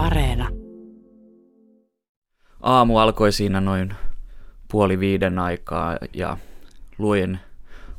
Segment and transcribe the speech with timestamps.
[0.00, 0.48] Areena.
[2.60, 3.94] Aamu alkoi siinä noin
[4.70, 6.36] puoli viiden aikaa ja
[6.98, 7.38] luin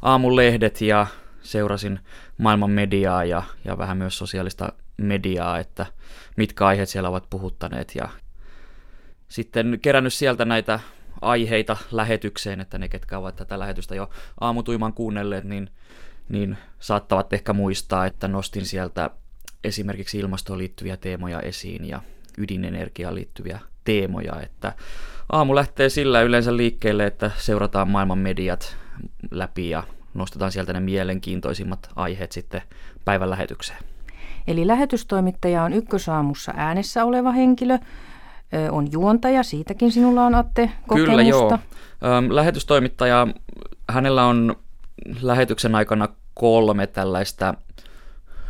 [0.02, 1.08] aamulehdet ja
[1.42, 2.00] seurasin
[2.38, 5.86] maailman mediaa ja, ja vähän myös sosiaalista mediaa, että
[6.38, 8.10] mitkä aiheet siellä ovat puhuttaneet ja
[9.28, 10.80] sitten kerännyt sieltä näitä
[11.22, 14.10] aiheita lähetykseen, että ne, ketkä ovat tätä lähetystä jo
[14.40, 15.70] aamutuiman kuunnelleet, niin,
[16.30, 19.10] niin saattavat ehkä muistaa, että nostin sieltä
[19.64, 22.02] esimerkiksi ilmastoon liittyviä teemoja esiin ja
[22.38, 24.74] ydinenergiaan liittyviä teemoja, että
[25.32, 28.78] aamu lähtee sillä yleensä liikkeelle, että seurataan maailman mediat
[29.32, 29.84] läpi ja
[30.14, 32.62] nostetaan sieltä ne mielenkiintoisimmat aiheet sitten
[33.06, 33.80] päivän lähetykseen.
[34.48, 37.78] Eli lähetystoimittaja on ykkösaamussa äänessä oleva henkilö,
[38.72, 41.12] on juontaja, siitäkin sinulla on Atte kokemusta.
[41.12, 41.60] Kyllä joo.
[42.30, 43.28] Lähetystoimittaja,
[43.90, 44.56] hänellä on
[45.22, 47.54] lähetyksen aikana kolme tällaista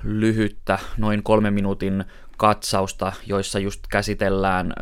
[0.04, 2.06] lyhyttä, noin kolme minuutin
[2.38, 4.74] katsausta, joissa just käsitellään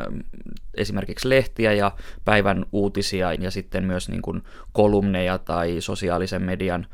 [0.73, 1.92] esimerkiksi lehtiä ja
[2.25, 6.88] päivän uutisia ja sitten myös niin kuin kolumneja tai sosiaalisen median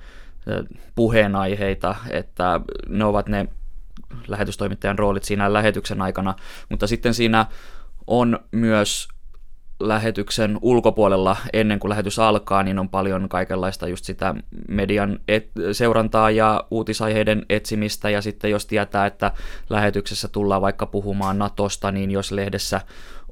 [0.96, 3.48] puheenaiheita, että ne ovat ne
[4.28, 6.36] lähetystoimittajan roolit siinä lähetyksen aikana,
[6.70, 7.46] mutta sitten siinä
[8.08, 9.08] on myös
[9.80, 14.36] lähetyksen ulkopuolella ennen kuin lähetys alkaa, niin on paljon kaikenlaista just sitä
[14.68, 19.32] median et- seurantaa ja uutisaiheiden etsimistä, ja sitten jos tietää, että
[19.70, 22.82] lähetyksessä tullaan vaikka puhumaan Natosta, niin jos lehdessä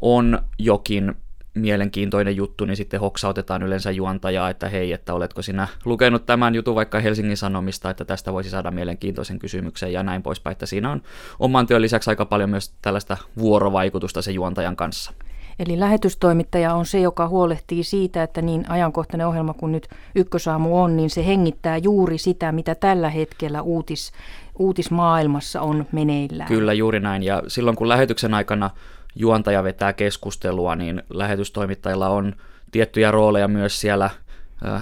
[0.02, 1.16] on jokin
[1.55, 6.75] mielenkiintoinen juttu, niin sitten hoksautetaan yleensä juontajaa, että hei, että oletko sinä lukenut tämän jutun
[6.75, 11.02] vaikka Helsingin Sanomista, että tästä voisi saada mielenkiintoisen kysymyksen ja näin poispäin, että siinä on
[11.39, 15.14] oman työn lisäksi aika paljon myös tällaista vuorovaikutusta se juontajan kanssa.
[15.59, 20.97] Eli lähetystoimittaja on se, joka huolehtii siitä, että niin ajankohtainen ohjelma kuin nyt Ykkösaamu on,
[20.97, 24.11] niin se hengittää juuri sitä, mitä tällä hetkellä uutis,
[24.59, 26.47] uutismaailmassa on meneillään.
[26.47, 27.23] Kyllä, juuri näin.
[27.23, 28.69] Ja silloin kun lähetyksen aikana
[29.15, 32.35] juontaja vetää keskustelua, niin lähetystoimittajilla on
[32.71, 34.09] tiettyjä rooleja myös siellä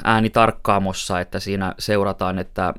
[0.03, 2.73] äänitarkkaamossa, että siinä seurataan, että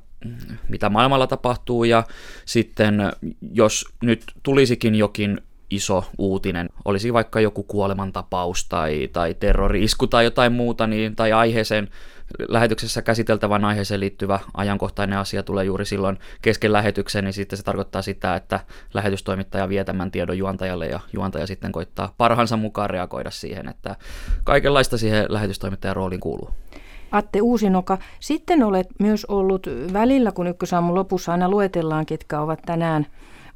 [0.68, 2.04] mitä maailmalla tapahtuu ja
[2.44, 3.12] sitten
[3.52, 5.40] jos nyt tulisikin jokin
[5.74, 11.88] iso uutinen, olisi vaikka joku kuolemantapaus tai, tai terrori-isku tai jotain muuta, niin, tai aiheeseen,
[12.48, 18.02] lähetyksessä käsiteltävän aiheeseen liittyvä ajankohtainen asia tulee juuri silloin kesken lähetyksen, niin sitten se tarkoittaa
[18.02, 18.60] sitä, että
[18.94, 23.96] lähetystoimittaja vie tämän tiedon juontajalle ja juontaja sitten koittaa parhaansa mukaan reagoida siihen, että
[24.44, 26.50] kaikenlaista siihen lähetystoimittajan rooliin kuuluu.
[27.12, 33.06] Atte Uusinoka, sitten olet myös ollut välillä, kun ykkösaamun lopussa aina luetellaan, ketkä ovat tänään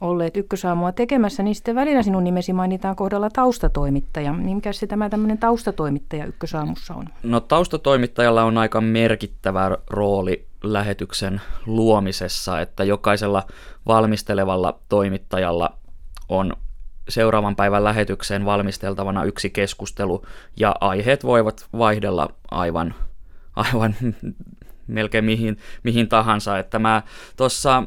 [0.00, 4.32] olleet ykkösaamua tekemässä, niin sitten välillä sinun nimesi mainitaan kohdalla taustatoimittaja.
[4.32, 7.06] Niin mikä se tämä tämmöinen taustatoimittaja ykkösaamussa on?
[7.22, 13.42] No taustatoimittajalla on aika merkittävä rooli lähetyksen luomisessa, että jokaisella
[13.86, 15.72] valmistelevalla toimittajalla
[16.28, 16.52] on
[17.08, 20.26] seuraavan päivän lähetykseen valmisteltavana yksi keskustelu,
[20.56, 22.94] ja aiheet voivat vaihdella aivan,
[23.56, 23.96] aivan
[24.86, 26.58] melkein mihin, mihin tahansa.
[26.58, 27.02] Että mä
[27.36, 27.82] tuossa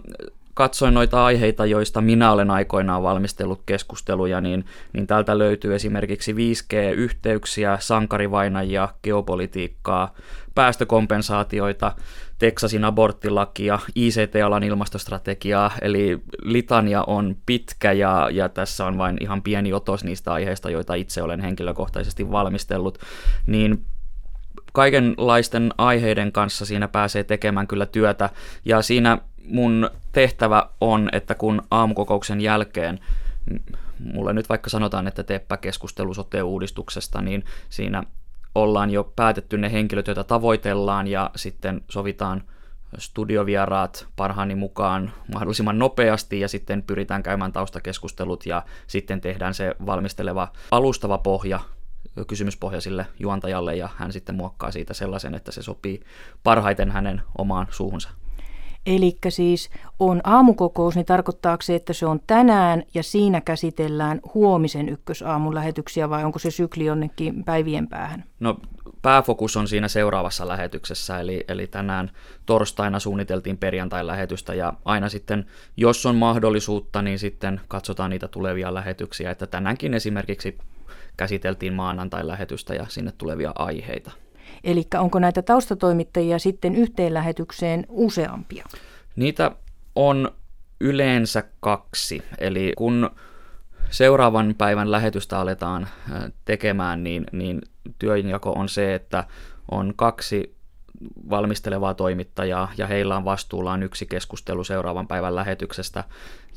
[0.59, 7.77] katsoin noita aiheita, joista minä olen aikoinaan valmistellut keskusteluja, niin, niin täältä löytyy esimerkiksi 5G-yhteyksiä,
[7.79, 10.13] sankarivainajia, geopolitiikkaa,
[10.55, 11.91] päästökompensaatioita,
[12.39, 19.73] Teksasin aborttilakia, ICT-alan ilmastostrategiaa, eli litania on pitkä ja, ja tässä on vain ihan pieni
[19.73, 22.97] otos niistä aiheista, joita itse olen henkilökohtaisesti valmistellut,
[23.47, 23.85] niin
[24.73, 28.29] kaikenlaisten aiheiden kanssa siinä pääsee tekemään kyllä työtä
[28.65, 32.99] ja siinä mun tehtävä on, että kun aamukokouksen jälkeen
[33.99, 38.03] mulle nyt vaikka sanotaan, että teepä keskustelu sote-uudistuksesta, niin siinä
[38.55, 42.43] ollaan jo päätetty ne henkilöt, joita tavoitellaan ja sitten sovitaan
[42.97, 50.47] studiovieraat parhaani mukaan mahdollisimman nopeasti ja sitten pyritään käymään taustakeskustelut ja sitten tehdään se valmisteleva
[50.71, 51.59] alustava pohja
[52.27, 56.03] kysymyspohja sille juontajalle ja hän sitten muokkaa siitä sellaisen, että se sopii
[56.43, 58.09] parhaiten hänen omaan suuhunsa.
[58.85, 59.69] Eli siis
[59.99, 66.09] on aamukokous, niin tarkoittaako se, että se on tänään ja siinä käsitellään huomisen ykkösaamun lähetyksiä
[66.09, 68.23] vai onko se sykli jonnekin päivien päähän?
[68.39, 68.57] No
[69.01, 72.11] pääfokus on siinä seuraavassa lähetyksessä, eli, eli tänään
[72.45, 75.45] torstaina suunniteltiin perjantain lähetystä ja aina sitten,
[75.77, 80.57] jos on mahdollisuutta, niin sitten katsotaan niitä tulevia lähetyksiä, että tänäänkin esimerkiksi
[81.17, 84.11] käsiteltiin maanantai lähetystä ja sinne tulevia aiheita.
[84.63, 88.65] Eli onko näitä taustatoimittajia sitten yhteenlähetykseen useampia?
[89.15, 89.51] Niitä
[89.95, 90.31] on
[90.81, 92.23] yleensä kaksi.
[92.37, 93.09] Eli kun
[93.89, 95.87] seuraavan päivän lähetystä aletaan
[96.45, 97.61] tekemään, niin, niin
[97.99, 99.23] työnjako on se, että
[99.71, 100.55] on kaksi
[101.29, 106.03] valmistelevaa toimittajaa ja heillä on vastuullaan yksi keskustelu seuraavan päivän lähetyksestä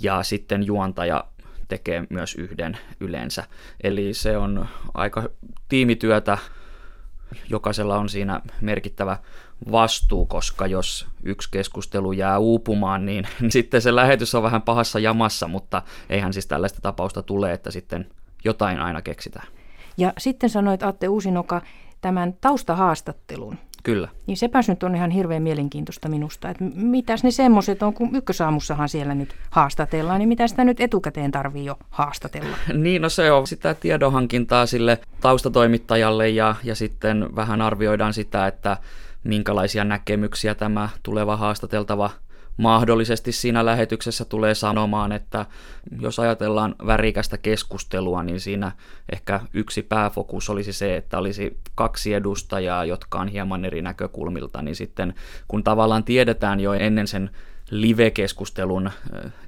[0.00, 1.25] ja sitten juontaja
[1.69, 3.44] tekee myös yhden yleensä.
[3.83, 5.29] Eli se on aika
[5.69, 6.39] tiimityötä,
[7.49, 9.19] jokaisella on siinä merkittävä
[9.73, 14.99] vastuu, koska jos yksi keskustelu jää uupumaan, niin, niin sitten se lähetys on vähän pahassa
[14.99, 18.06] jamassa, mutta eihän siis tällaista tapausta tule, että sitten
[18.44, 19.46] jotain aina keksitään.
[19.96, 21.62] Ja sitten sanoit Atte Uusinoka
[22.00, 23.58] tämän taustahaastattelun.
[23.82, 24.08] Kyllä.
[24.26, 28.88] Niin sepä nyt on ihan hirveän mielenkiintoista minusta, että mitäs ne semmoiset on, kun ykkösaamussahan
[28.88, 32.56] siellä nyt haastatellaan, niin mitä sitä nyt etukäteen tarvii jo haastatella?
[32.75, 38.76] niin, no se on sitä tiedonhankintaa sille taustatoimittajalle ja, ja sitten vähän arvioidaan sitä, että
[39.25, 42.11] minkälaisia näkemyksiä tämä tuleva haastateltava
[42.56, 45.46] mahdollisesti siinä lähetyksessä tulee sanomaan, että
[46.00, 48.72] jos ajatellaan värikästä keskustelua, niin siinä
[49.12, 54.76] ehkä yksi pääfokus olisi se, että olisi kaksi edustajaa, jotka on hieman eri näkökulmilta, niin
[54.76, 55.14] sitten
[55.49, 57.31] kun tavallaan tiedetään jo ennen sen
[57.70, 58.90] live-keskustelun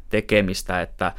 [0.08, 1.12] tekemistä, että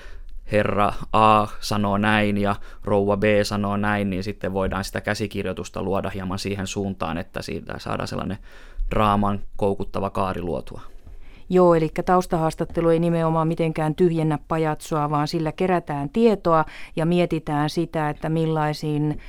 [0.51, 6.09] herra A sanoo näin ja rouva B sanoo näin, niin sitten voidaan sitä käsikirjoitusta luoda
[6.09, 8.37] hieman siihen suuntaan, että siitä saadaan sellainen
[8.89, 10.94] draaman koukuttava kaari luotua.
[11.49, 16.65] Joo, eli taustahaastattelu ei nimenomaan mitenkään tyhjennä pajatsoa, vaan sillä kerätään tietoa
[16.95, 19.19] ja mietitään sitä, että millaisiin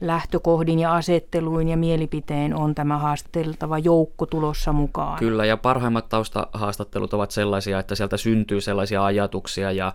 [0.00, 5.18] lähtökohdin ja asetteluin ja mielipiteen on tämä haasteltava joukko tulossa mukaan.
[5.18, 9.92] Kyllä, ja parhaimmat taustahaastattelut ovat sellaisia, että sieltä syntyy sellaisia ajatuksia ja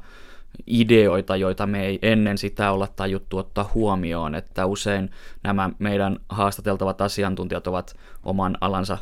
[0.67, 5.09] ideoita, joita me ei ennen sitä olla tajuttu ottaa huomioon, että usein
[5.43, 8.97] nämä meidän haastateltavat asiantuntijat ovat oman alansa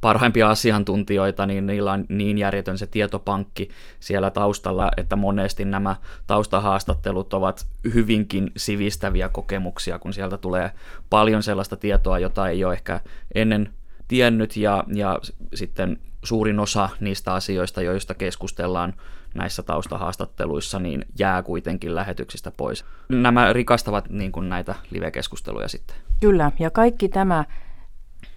[0.00, 3.68] parhaimpia asiantuntijoita, niin niillä on niin järjetön se tietopankki
[4.00, 10.70] siellä taustalla, että monesti nämä taustahaastattelut ovat hyvinkin sivistäviä kokemuksia, kun sieltä tulee
[11.10, 13.00] paljon sellaista tietoa, jota ei ole ehkä
[13.34, 13.70] ennen
[14.08, 15.18] tiennyt ja, ja
[15.54, 18.94] sitten suurin osa niistä asioista, joista keskustellaan
[19.34, 22.84] näissä taustahaastatteluissa, niin jää kuitenkin lähetyksistä pois.
[23.08, 25.96] Nämä rikastavat niin kuin näitä live-keskusteluja sitten.
[26.20, 27.44] Kyllä, ja kaikki tämä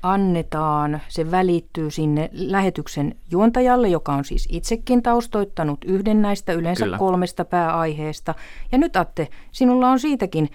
[0.03, 6.97] annetaan, se välittyy sinne lähetyksen juontajalle, joka on siis itsekin taustoittanut yhden näistä yleensä Kyllä.
[6.97, 8.35] kolmesta pääaiheesta.
[8.71, 10.49] Ja nyt Atte, sinulla on siitäkin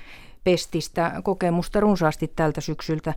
[0.45, 3.15] pestistä kokemusta runsaasti tältä syksyltä.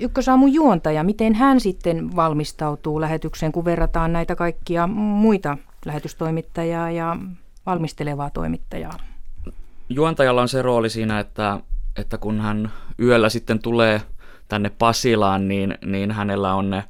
[0.00, 7.16] Ykkösaamun juontaja, miten hän sitten valmistautuu lähetykseen, kun verrataan näitä kaikkia muita lähetystoimittajaa ja
[7.66, 8.98] valmistelevaa toimittajaa?
[9.88, 11.60] Juontajalla on se rooli siinä, että,
[11.96, 14.00] että kun hän yöllä sitten tulee
[14.48, 16.84] tänne Pasilaan, niin, niin hänellä on ne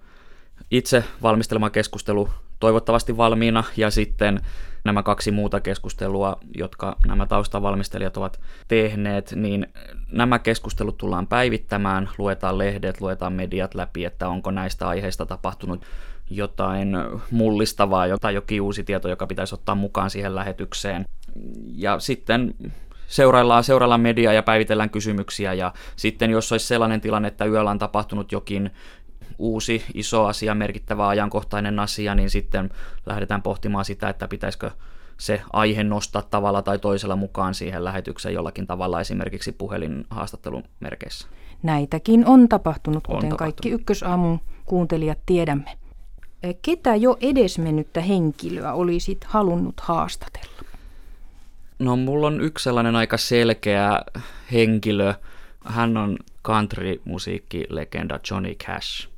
[0.71, 2.29] itse valmistelema keskustelu
[2.61, 4.41] toivottavasti valmiina ja sitten
[4.85, 9.67] nämä kaksi muuta keskustelua, jotka nämä taustavalmistelijat ovat tehneet, niin
[10.13, 15.85] nämä keskustelut tullaan päivittämään, luetaan lehdet, luetaan mediat läpi, että onko näistä aiheista tapahtunut
[16.31, 16.89] jotain
[17.31, 21.05] mullistavaa, tai jokin uusi tieto, joka pitäisi ottaa mukaan siihen lähetykseen.
[21.75, 22.55] Ja sitten
[23.09, 27.79] seuraillaan, seuraillaan mediaa ja päivitellään kysymyksiä ja sitten jos olisi sellainen tilanne, että yöllä on
[27.79, 28.71] tapahtunut jokin
[29.39, 32.71] uusi, iso asia, merkittävä ajankohtainen asia, niin sitten
[33.07, 34.71] lähdetään pohtimaan sitä, että pitäisikö
[35.21, 41.29] se aihe nostaa tavalla tai toisella mukaan siihen lähetykseen jollakin tavalla, esimerkiksi puhelinhaastattelun merkeissä.
[41.63, 43.39] Näitäkin on tapahtunut, kuten on tapahtunut.
[43.39, 45.79] kaikki ykkösaamun kuuntelijat tiedämme.
[46.63, 50.54] Ketä jo edesmennyttä henkilöä olisit halunnut haastatella?
[51.79, 54.01] No mulla on yksi sellainen aika selkeä
[54.53, 55.15] henkilö.
[55.65, 59.09] Hän on country-musiikkilegenda Johnny Cash.